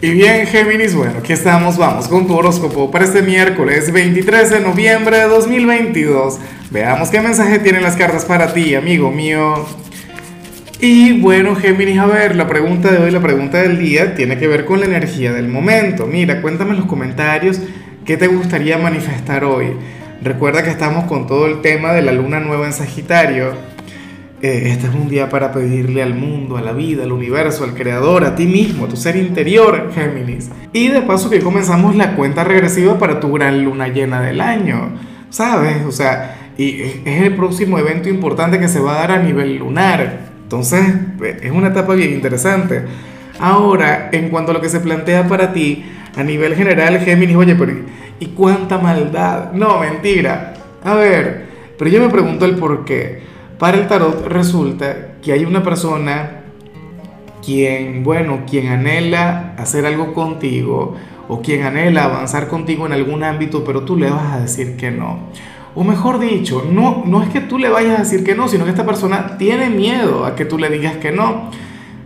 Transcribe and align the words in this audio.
Y 0.00 0.10
bien, 0.10 0.46
Géminis, 0.46 0.94
bueno, 0.94 1.14
aquí 1.18 1.32
estamos, 1.32 1.76
vamos 1.76 2.06
con 2.06 2.28
tu 2.28 2.36
horóscopo 2.36 2.88
para 2.88 3.04
este 3.04 3.20
miércoles 3.20 3.90
23 3.90 4.48
de 4.48 4.60
noviembre 4.60 5.18
de 5.18 5.24
2022. 5.24 6.38
Veamos 6.70 7.10
qué 7.10 7.20
mensaje 7.20 7.58
tienen 7.58 7.82
las 7.82 7.96
cartas 7.96 8.24
para 8.24 8.54
ti, 8.54 8.76
amigo 8.76 9.10
mío. 9.10 9.66
Y 10.78 11.20
bueno, 11.20 11.56
Géminis, 11.56 11.98
a 11.98 12.06
ver, 12.06 12.36
la 12.36 12.46
pregunta 12.46 12.92
de 12.92 12.98
hoy, 12.98 13.10
la 13.10 13.20
pregunta 13.20 13.60
del 13.60 13.80
día, 13.80 14.14
tiene 14.14 14.38
que 14.38 14.46
ver 14.46 14.66
con 14.66 14.78
la 14.78 14.86
energía 14.86 15.32
del 15.32 15.48
momento. 15.48 16.06
Mira, 16.06 16.42
cuéntame 16.42 16.70
en 16.70 16.76
los 16.76 16.86
comentarios 16.86 17.58
qué 18.04 18.16
te 18.16 18.28
gustaría 18.28 18.78
manifestar 18.78 19.42
hoy. 19.42 19.72
Recuerda 20.22 20.62
que 20.62 20.70
estamos 20.70 21.06
con 21.06 21.26
todo 21.26 21.46
el 21.46 21.60
tema 21.60 21.92
de 21.92 22.02
la 22.02 22.12
luna 22.12 22.38
nueva 22.38 22.66
en 22.66 22.72
Sagitario 22.72 23.54
eh, 24.40 24.70
este 24.70 24.86
es 24.86 24.94
un 24.94 25.08
día 25.08 25.28
para 25.28 25.52
pedirle 25.52 26.02
al 26.02 26.14
mundo, 26.14 26.56
a 26.56 26.60
la 26.60 26.72
vida, 26.72 27.02
al 27.02 27.12
universo, 27.12 27.64
al 27.64 27.74
creador, 27.74 28.24
a 28.24 28.36
ti 28.36 28.46
mismo, 28.46 28.84
a 28.84 28.88
tu 28.88 28.96
ser 28.96 29.16
interior, 29.16 29.90
Géminis. 29.94 30.50
Y 30.72 30.88
de 30.88 31.02
paso 31.02 31.28
que 31.28 31.40
comenzamos 31.40 31.96
la 31.96 32.14
cuenta 32.14 32.44
regresiva 32.44 32.98
para 32.98 33.18
tu 33.18 33.32
gran 33.32 33.64
luna 33.64 33.88
llena 33.88 34.20
del 34.20 34.40
año, 34.40 34.92
¿sabes? 35.30 35.84
O 35.84 35.90
sea, 35.90 36.52
y 36.56 36.82
es 37.04 37.22
el 37.22 37.34
próximo 37.34 37.78
evento 37.78 38.08
importante 38.08 38.60
que 38.60 38.68
se 38.68 38.80
va 38.80 38.96
a 38.96 39.00
dar 39.00 39.12
a 39.12 39.22
nivel 39.22 39.56
lunar. 39.56 40.28
Entonces, 40.42 40.84
es 41.42 41.50
una 41.50 41.68
etapa 41.68 41.94
bien 41.94 42.12
interesante. 42.12 42.84
Ahora, 43.40 44.08
en 44.12 44.30
cuanto 44.30 44.52
a 44.52 44.54
lo 44.54 44.60
que 44.60 44.68
se 44.68 44.80
plantea 44.80 45.26
para 45.28 45.52
ti, 45.52 45.84
a 46.16 46.22
nivel 46.22 46.54
general, 46.54 46.98
Géminis, 47.00 47.36
oye, 47.36 47.54
pero 47.54 47.72
¿y 48.18 48.26
cuánta 48.26 48.78
maldad? 48.78 49.52
No, 49.52 49.80
mentira. 49.80 50.54
A 50.84 50.94
ver, 50.94 51.46
pero 51.78 51.90
yo 51.90 52.00
me 52.00 52.08
pregunto 52.08 52.44
el 52.44 52.56
por 52.56 52.84
qué. 52.84 53.20
Para 53.58 53.76
el 53.76 53.88
tarot 53.88 54.26
resulta 54.26 55.14
que 55.20 55.32
hay 55.32 55.44
una 55.44 55.64
persona 55.64 56.42
quien, 57.44 58.04
bueno, 58.04 58.40
quien 58.48 58.68
anhela 58.68 59.54
hacer 59.58 59.84
algo 59.84 60.14
contigo 60.14 60.94
o 61.28 61.42
quien 61.42 61.64
anhela 61.64 62.04
avanzar 62.04 62.46
contigo 62.46 62.86
en 62.86 62.92
algún 62.92 63.24
ámbito, 63.24 63.64
pero 63.64 63.82
tú 63.82 63.96
le 63.96 64.10
vas 64.10 64.34
a 64.34 64.40
decir 64.40 64.76
que 64.76 64.92
no. 64.92 65.18
O 65.74 65.82
mejor 65.82 66.20
dicho, 66.20 66.64
no, 66.70 67.02
no 67.04 67.22
es 67.22 67.30
que 67.30 67.40
tú 67.40 67.58
le 67.58 67.68
vayas 67.68 67.96
a 67.96 68.02
decir 68.02 68.22
que 68.22 68.36
no, 68.36 68.46
sino 68.46 68.64
que 68.64 68.70
esta 68.70 68.86
persona 68.86 69.36
tiene 69.38 69.70
miedo 69.70 70.24
a 70.24 70.36
que 70.36 70.44
tú 70.44 70.56
le 70.56 70.70
digas 70.70 70.96
que 70.96 71.10
no. 71.10 71.50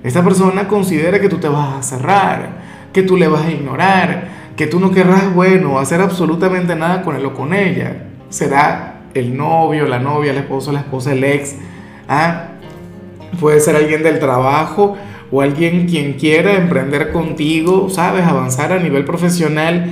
Esta 0.03 0.25
persona 0.25 0.69
considera 0.69 1.21
que 1.21 1.29
tú 1.29 1.37
te 1.37 1.48
vas 1.48 1.75
a 1.75 1.83
cerrar, 1.83 2.63
que 2.95 3.03
tú 3.03 3.19
le 3.19 3.29
vas 3.29 3.45
a 3.45 3.51
ignorar, 3.51 4.29
que 4.57 4.67
tú 4.67 4.81
no 4.81 4.91
querrás, 4.91 5.35
bueno, 5.35 5.79
hacer 5.79 6.01
absolutamente 6.01 6.75
nada 6.77 7.03
con 7.03 7.15
él 7.15 7.27
o 7.27 7.35
con 7.35 7.53
ella. 7.53 8.09
Será 8.31 9.02
el 9.15 9.37
novio, 9.37 9.87
la 9.87 9.99
novia, 9.99 10.33
el 10.33 10.39
esposo, 10.39 10.73
la 10.73 10.81
esposa, 10.81 11.13
el 11.13 11.25
ex. 11.25 11.57
¿ah? 12.09 12.49
Puede 13.41 13.61
ser 13.61 13.77
alguien 13.77 14.03
del 14.03 14.19
trabajo 14.19 14.97
o 15.31 15.41
alguien 15.41 15.87
quien 15.87 16.15
quiera 16.15 16.55
emprender 16.55 17.13
contigo, 17.13 17.89
sabes, 17.89 18.25
avanzar 18.25 18.73
a 18.73 18.79
nivel 18.79 19.05
profesional. 19.05 19.91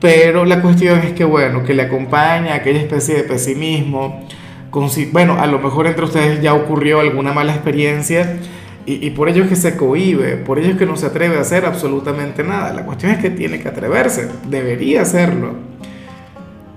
Pero 0.00 0.44
la 0.44 0.62
cuestión 0.62 1.00
es 1.00 1.12
que, 1.12 1.24
bueno, 1.24 1.64
que 1.64 1.74
le 1.74 1.82
acompaña 1.82 2.54
aquella 2.54 2.80
especie 2.80 3.16
de 3.16 3.24
pesimismo. 3.24 4.24
bueno, 5.12 5.40
a 5.40 5.46
lo 5.46 5.58
mejor 5.58 5.86
entre 5.86 6.04
ustedes 6.04 6.40
ya 6.40 6.54
ocurrió 6.54 7.00
alguna 7.00 7.32
mala 7.32 7.52
experiencia 7.52 8.38
y, 8.86 9.06
y, 9.06 9.10
por 9.10 9.28
ello 9.28 9.42
es 9.42 9.50
que 9.50 9.56
se 9.56 9.76
cohíbe, 9.76 10.36
por 10.36 10.58
ello 10.58 10.70
es 10.70 10.78
que 10.78 10.86
no 10.86 10.96
se 10.96 11.04
atreve 11.04 11.36
a 11.36 11.40
hacer 11.40 11.66
absolutamente 11.66 12.42
nada. 12.42 12.72
La 12.72 12.86
cuestión 12.86 13.12
es 13.12 13.18
que 13.18 13.28
tiene 13.28 13.60
que 13.60 13.68
atreverse, 13.68 14.28
debería 14.48 15.02
hacerlo. 15.02 15.56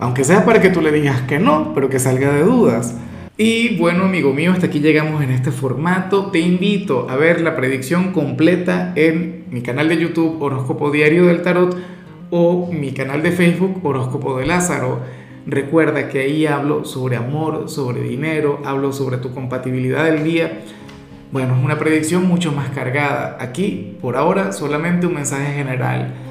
Aunque 0.01 0.23
sea 0.23 0.43
para 0.45 0.59
que 0.59 0.71
tú 0.71 0.81
le 0.81 0.91
digas 0.91 1.21
que 1.21 1.37
no, 1.37 1.75
pero 1.75 1.87
que 1.87 1.99
salga 1.99 2.33
de 2.33 2.41
dudas. 2.41 2.95
Y 3.37 3.77
bueno, 3.77 4.05
amigo 4.05 4.33
mío, 4.33 4.51
hasta 4.51 4.65
aquí 4.65 4.79
llegamos 4.79 5.21
en 5.21 5.29
este 5.29 5.51
formato. 5.51 6.31
Te 6.31 6.39
invito 6.39 7.07
a 7.07 7.15
ver 7.17 7.39
la 7.41 7.55
predicción 7.55 8.11
completa 8.11 8.93
en 8.95 9.45
mi 9.51 9.61
canal 9.61 9.89
de 9.89 9.99
YouTube 9.99 10.41
Horóscopo 10.41 10.89
Diario 10.89 11.27
del 11.27 11.43
Tarot 11.43 11.77
o 12.31 12.71
mi 12.71 12.93
canal 12.93 13.21
de 13.21 13.31
Facebook 13.31 13.79
Horóscopo 13.83 14.39
de 14.39 14.47
Lázaro. 14.47 15.01
Recuerda 15.45 16.09
que 16.09 16.21
ahí 16.21 16.47
hablo 16.47 16.83
sobre 16.83 17.15
amor, 17.15 17.69
sobre 17.69 18.01
dinero, 18.01 18.59
hablo 18.65 18.93
sobre 18.93 19.17
tu 19.17 19.31
compatibilidad 19.35 20.05
del 20.05 20.23
día. 20.23 20.61
Bueno, 21.31 21.55
es 21.55 21.63
una 21.63 21.77
predicción 21.77 22.27
mucho 22.27 22.51
más 22.51 22.69
cargada. 22.71 23.37
Aquí, 23.39 23.97
por 24.01 24.17
ahora, 24.17 24.51
solamente 24.51 25.05
un 25.05 25.13
mensaje 25.13 25.53
general 25.53 26.30